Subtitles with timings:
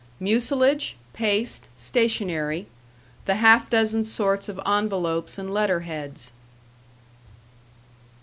[0.19, 2.65] Mucilage, paste, stationery;
[3.25, 6.31] the half dozen sorts of envelopes and letter heads.